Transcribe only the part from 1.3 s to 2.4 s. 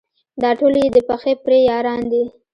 پرې یاران دي.